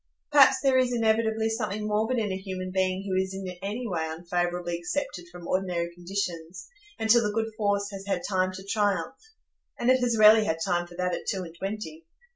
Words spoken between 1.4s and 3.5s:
something morbid in a human being who is in